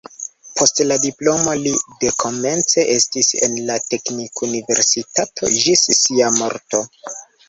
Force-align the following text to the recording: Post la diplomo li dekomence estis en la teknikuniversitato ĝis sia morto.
Post 0.59 0.79
la 0.91 0.95
diplomo 1.01 1.51
li 1.65 1.73
dekomence 2.03 2.85
estis 2.93 3.29
en 3.47 3.59
la 3.67 3.75
teknikuniversitato 3.95 5.51
ĝis 5.59 5.85
sia 5.99 6.31
morto. 6.39 6.83